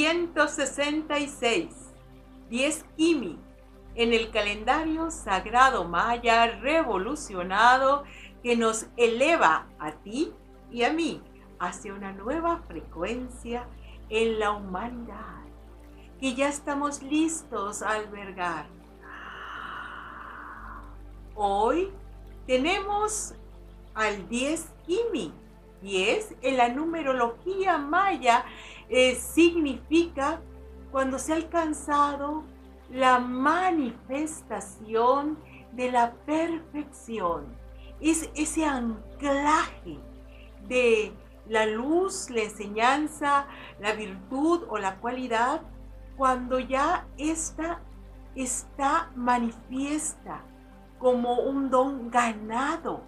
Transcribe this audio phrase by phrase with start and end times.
[0.00, 1.92] 366,
[2.48, 3.38] 10 Kimi,
[3.94, 8.04] en el calendario sagrado maya revolucionado
[8.42, 10.32] que nos eleva a ti
[10.70, 11.22] y a mí
[11.58, 13.68] hacia una nueva frecuencia
[14.08, 15.44] en la humanidad
[16.18, 18.68] que ya estamos listos a albergar.
[21.34, 21.92] Hoy
[22.46, 23.34] tenemos
[23.94, 25.34] al 10 Kimi.
[25.82, 28.44] 10 en la numerología maya
[28.90, 30.42] eh, significa
[30.90, 32.44] cuando se ha alcanzado
[32.90, 35.38] la manifestación
[35.72, 37.46] de la perfección.
[38.00, 40.00] Es ese anclaje
[40.66, 41.12] de
[41.46, 43.46] la luz, la enseñanza,
[43.78, 45.62] la virtud o la cualidad,
[46.16, 47.80] cuando ya esta
[48.34, 50.42] está manifiesta
[50.98, 53.04] como un don ganado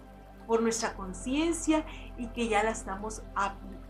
[0.47, 1.85] por nuestra conciencia
[2.17, 3.82] y que ya la estamos aplicando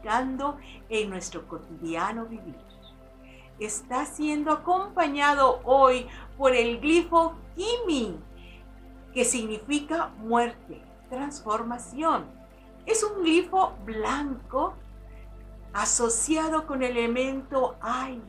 [0.90, 2.56] en nuestro cotidiano vivir.
[3.60, 8.18] Está siendo acompañado hoy por el glifo Kimi,
[9.14, 12.26] que significa muerte, transformación.
[12.86, 14.74] Es un glifo blanco
[15.72, 18.22] asociado con el elemento aire.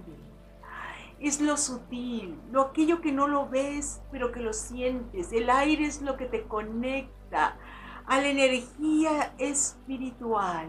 [1.19, 5.33] Es lo sutil, lo aquello que no lo ves, pero que lo sientes.
[5.33, 7.57] El aire es lo que te conecta
[8.07, 10.69] a la energía espiritual,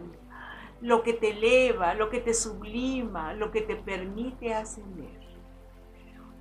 [0.86, 5.20] lo que te eleva, lo que te sublima, lo que te permite ascender.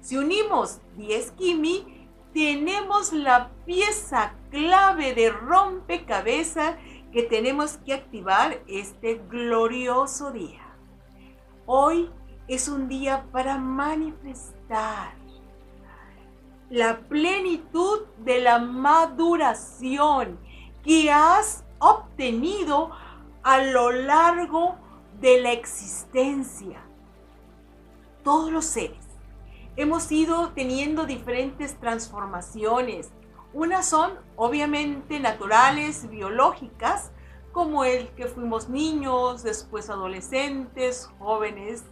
[0.02, 6.76] Si unimos 10 Kimi, tenemos la pieza clave de rompecabezas
[7.10, 10.76] que tenemos que activar este glorioso día.
[11.64, 12.10] Hoy
[12.46, 15.14] es un día para manifestar
[16.68, 20.38] la plenitud de la maduración
[20.84, 22.90] que has obtenido
[23.44, 24.76] a lo largo
[25.20, 26.80] de la existencia.
[28.24, 29.04] Todos los seres
[29.76, 33.10] hemos ido teniendo diferentes transformaciones.
[33.52, 37.12] Unas son obviamente naturales, biológicas,
[37.52, 41.84] como el que fuimos niños, después adolescentes, jóvenes,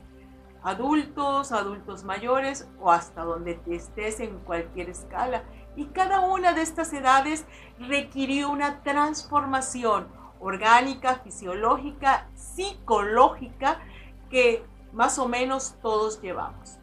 [0.62, 5.44] adultos, adultos mayores o hasta donde estés en cualquier escala.
[5.76, 7.44] Y cada una de estas edades
[7.78, 13.80] requirió una transformación orgánica, fisiológica, psicológica
[14.28, 16.78] que más o menos todos llevamos.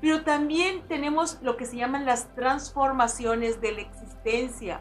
[0.00, 4.80] Pero también tenemos lo que se llaman las transformaciones de la existencia.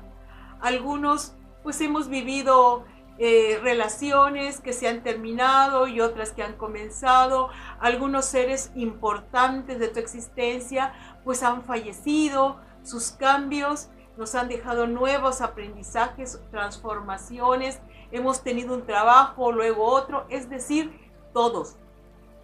[0.62, 2.84] Algunos pues hemos vivido
[3.20, 7.50] eh, relaciones que se han terminado y otras que han comenzado.
[7.80, 15.42] Algunos seres importantes de tu existencia pues han fallecido sus cambios nos han dejado nuevos
[15.42, 17.80] aprendizajes, transformaciones,
[18.12, 20.92] hemos tenido un trabajo, luego otro, es decir,
[21.34, 21.78] todos,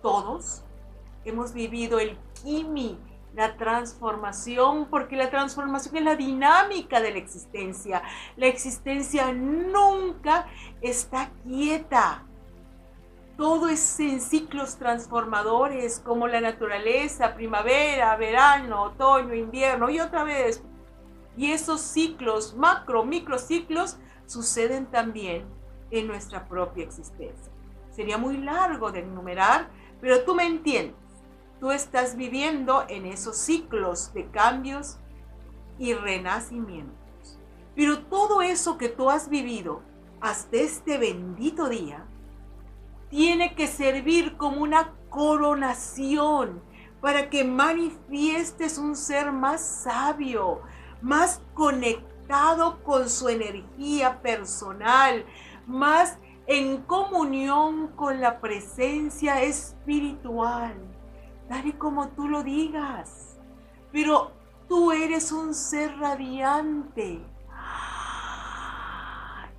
[0.01, 0.63] todos
[1.25, 2.97] hemos vivido el kimi,
[3.35, 8.01] la transformación, porque la transformación es la dinámica de la existencia.
[8.35, 10.47] La existencia nunca
[10.81, 12.23] está quieta.
[13.37, 20.61] Todo es en ciclos transformadores como la naturaleza, primavera, verano, otoño, invierno y otra vez.
[21.39, 23.95] Y esos ciclos, macro, microciclos,
[24.25, 25.45] suceden también
[25.89, 27.49] en nuestra propia existencia.
[27.91, 29.69] Sería muy largo de enumerar,
[30.01, 30.97] pero tú me entiendes.
[31.61, 34.97] Tú estás viviendo en esos ciclos de cambios
[35.77, 37.39] y renacimientos.
[37.73, 39.81] Pero todo eso que tú has vivido
[40.19, 42.05] hasta este bendito día,
[43.09, 46.61] tiene que servir como una coronación
[46.99, 50.63] para que manifiestes un ser más sabio,
[51.01, 55.25] más conectado con su energía personal,
[55.65, 60.75] más en comunión con la presencia espiritual,
[61.47, 63.37] tal y como tú lo digas.
[63.91, 64.31] Pero
[64.67, 67.21] tú eres un ser radiante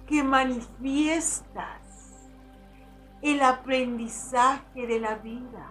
[0.07, 1.81] que manifiestas
[3.23, 5.71] el aprendizaje de la vida.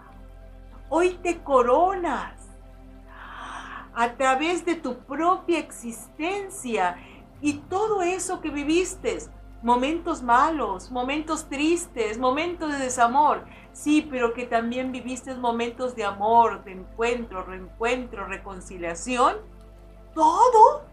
[0.89, 2.48] Hoy te coronas
[3.93, 6.97] a través de tu propia existencia
[7.41, 9.19] y todo eso que viviste,
[9.61, 16.63] momentos malos, momentos tristes, momentos de desamor, sí, pero que también viviste momentos de amor,
[16.63, 19.37] de encuentro, reencuentro, reconciliación,
[20.13, 20.85] todo,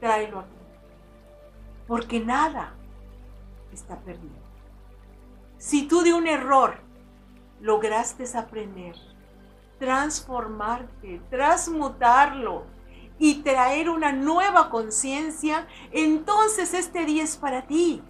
[0.00, 0.56] tráelo aquí,
[1.86, 2.74] porque nada
[3.72, 4.42] está perdido.
[5.58, 6.80] Si tú de un error
[7.60, 8.96] lograste aprender,
[9.82, 12.62] transformarte, transmutarlo
[13.18, 18.00] y traer una nueva conciencia, entonces este día es para ti.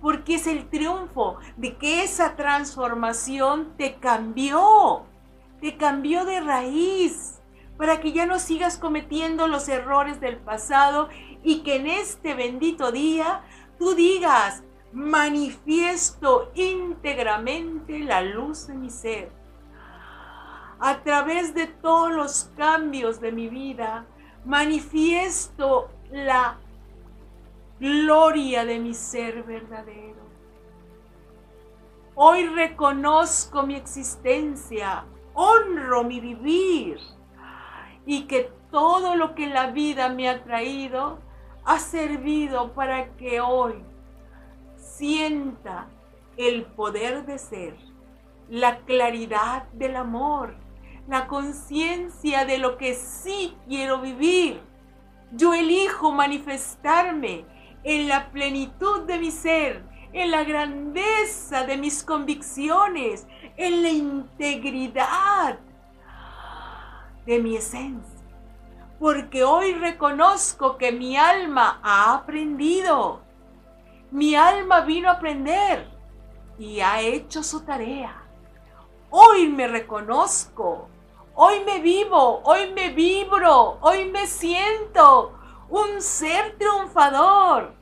[0.00, 5.02] porque es el triunfo de que esa transformación te cambió,
[5.60, 7.40] te cambió de raíz,
[7.76, 11.08] para que ya no sigas cometiendo los errores del pasado
[11.42, 13.42] y que en este bendito día
[13.80, 14.62] tú digas,
[14.92, 19.45] manifiesto íntegramente la luz de mi ser.
[20.78, 24.06] A través de todos los cambios de mi vida,
[24.44, 26.58] manifiesto la
[27.80, 30.26] gloria de mi ser verdadero.
[32.14, 36.98] Hoy reconozco mi existencia, honro mi vivir
[38.06, 41.18] y que todo lo que la vida me ha traído
[41.64, 43.74] ha servido para que hoy
[44.76, 45.88] sienta
[46.36, 47.76] el poder de ser,
[48.48, 50.54] la claridad del amor,
[51.08, 54.60] la conciencia de lo que sí quiero vivir.
[55.32, 57.44] Yo elijo manifestarme
[57.84, 63.26] en la plenitud de mi ser, en la grandeza de mis convicciones,
[63.56, 65.58] en la integridad
[67.24, 68.16] de mi esencia.
[68.98, 73.20] Porque hoy reconozco que mi alma ha aprendido.
[74.10, 75.86] Mi alma vino a aprender
[76.58, 78.22] y ha hecho su tarea.
[79.10, 80.88] Hoy me reconozco.
[81.38, 85.34] Hoy me vivo, hoy me vibro, hoy me siento
[85.68, 87.74] un ser triunfador.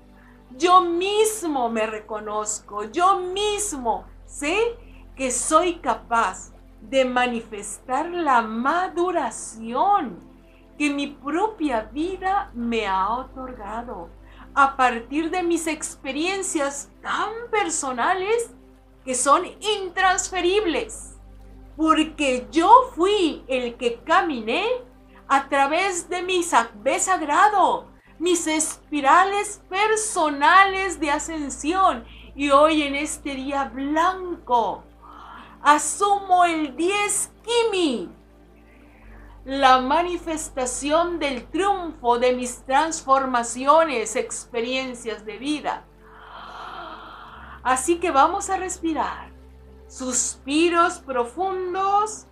[0.57, 4.77] Yo mismo me reconozco, yo mismo sé
[5.15, 10.19] que soy capaz de manifestar la maduración
[10.77, 14.09] que mi propia vida me ha otorgado
[14.53, 18.51] a partir de mis experiencias tan personales
[19.05, 21.14] que son intransferibles.
[21.77, 24.65] Porque yo fui el que caminé
[25.29, 27.89] a través de mi sagrado,
[28.19, 32.05] mis espirales personales de ascensión.
[32.37, 34.85] Y hoy en este día blanco,
[35.63, 38.11] asumo el 10 Kimi,
[39.45, 45.85] la manifestación del triunfo de mis transformaciones, experiencias de vida.
[47.63, 49.34] Así que vamos a respirar.
[49.95, 52.27] Suspiros profundos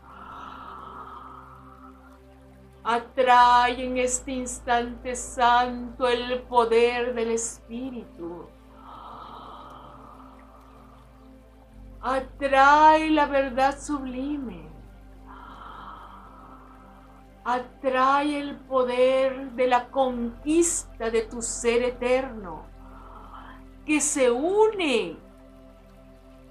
[2.83, 8.49] Atrae en este instante santo el poder del Espíritu.
[12.01, 14.69] Atrae la verdad sublime.
[17.45, 22.67] Atrae el poder de la conquista de tu ser eterno
[23.87, 25.17] que se une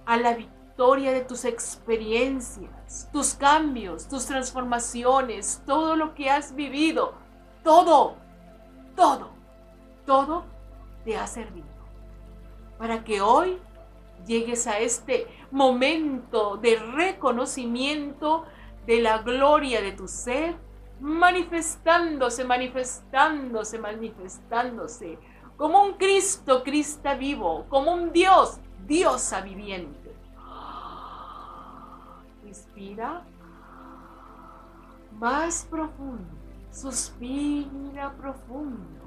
[0.05, 7.13] a la victoria de tus experiencias, tus cambios, tus transformaciones, todo lo que has vivido,
[7.63, 8.15] todo,
[8.95, 9.29] todo,
[10.07, 10.43] todo
[11.05, 11.67] te ha servido
[12.79, 13.59] para que hoy
[14.25, 18.45] llegues a este momento de reconocimiento
[18.87, 20.55] de la gloria de tu ser,
[20.99, 25.19] manifestándose, manifestándose, manifestándose,
[25.57, 30.11] como un Cristo, Cristo vivo, como un Dios, Diosa viviente.
[32.45, 33.24] Inspira
[35.19, 36.25] más profundo.
[36.71, 39.01] Suspira profundo.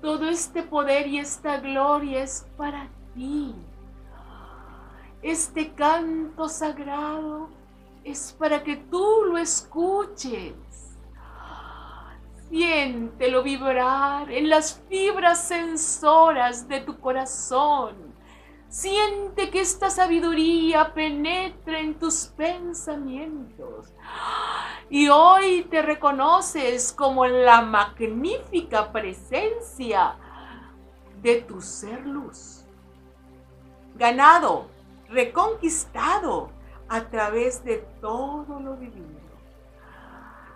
[0.00, 3.54] Todo este poder y esta gloria es para ti.
[5.22, 7.48] Este canto sagrado
[8.02, 10.54] es para que tú lo escuches.
[12.50, 18.13] Siéntelo vibrar en las fibras sensoras de tu corazón
[18.74, 23.94] Siente que esta sabiduría penetra en tus pensamientos.
[24.90, 30.16] Y hoy te reconoces como la magnífica presencia
[31.22, 32.64] de tu ser luz.
[33.94, 34.66] Ganado,
[35.08, 36.50] reconquistado
[36.88, 39.20] a través de todo lo vivido.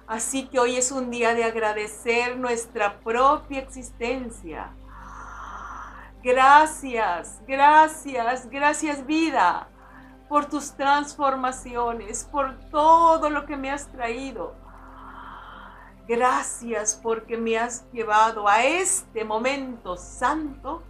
[0.08, 4.72] Así que hoy es un día de agradecer nuestra propia existencia
[6.22, 9.68] Gracias, gracias, gracias vida
[10.28, 14.52] por tus transformaciones, por todo lo que me has traído.
[16.08, 20.82] Gracias porque me has llevado a este momento santo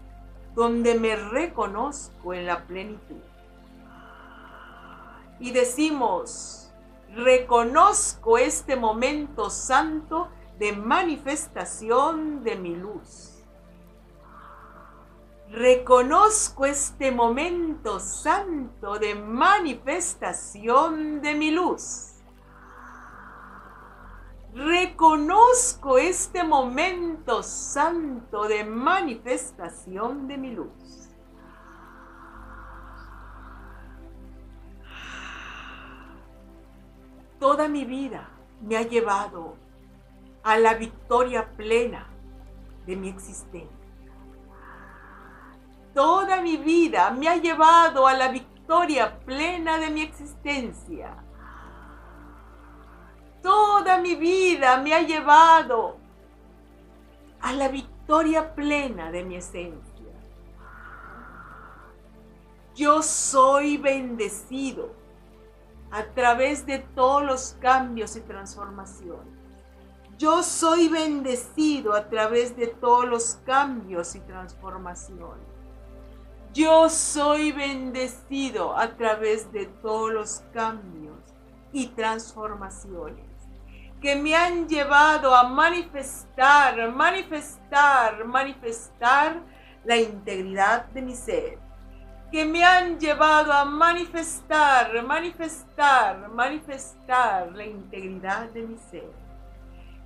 [0.55, 3.21] donde me reconozco en la plenitud.
[5.41, 6.73] Y decimos,
[7.15, 13.28] reconozco este momento santo de manifestación de mi luz
[15.51, 22.17] Reconozco este momento santo de manifestación de mi luz.
[24.53, 31.09] Reconozco este momento santo de manifestación de mi luz.
[37.41, 38.29] Toda mi vida
[38.61, 39.57] me ha llevado
[40.43, 42.07] a la victoria plena
[42.85, 43.78] de mi existencia.
[45.95, 51.17] Toda mi vida me ha llevado a la victoria plena de mi existencia.
[53.43, 55.97] Toda mi vida me ha llevado
[57.41, 60.13] a la victoria plena de mi esencia.
[62.75, 64.93] Yo soy bendecido
[65.91, 69.39] a través de todos los cambios y transformaciones.
[70.19, 75.58] Yo soy bendecido a través de todos los cambios y transformaciones.
[76.55, 81.19] Yo soy bendecido a través de todos los cambios
[81.73, 83.29] y transformaciones
[84.01, 89.41] que me han llevado a manifestar, manifestar, manifestar
[89.85, 91.59] la integridad de mi ser.
[92.31, 99.11] Que me han llevado a manifestar, manifestar, manifestar la integridad de mi ser.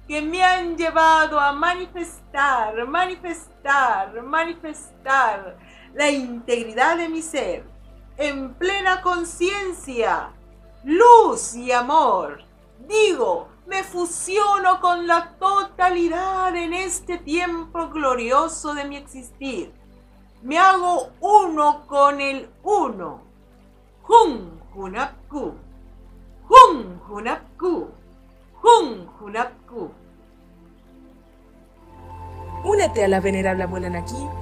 [0.09, 5.57] Que me han llevado a manifestar, manifestar, manifestar
[5.95, 7.73] la integridad de mi ser
[8.17, 10.31] en plena conciencia,
[10.85, 12.45] luz y amor.
[12.87, 19.73] Digo, me fusiono con la totalidad en este tiempo glorioso de mi existir.
[20.43, 23.23] Me hago uno con el uno.
[24.03, 25.55] Jun Hunapku.
[26.49, 27.89] Jun Hunapku.
[28.61, 29.91] Jun Hunapku.
[32.65, 34.42] Únete a la venerable abuela Naki